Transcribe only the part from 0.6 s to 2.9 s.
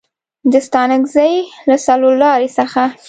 ستانکزي له څلورلارې څخه